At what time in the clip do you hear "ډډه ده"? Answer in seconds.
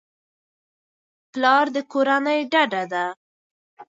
2.51-3.05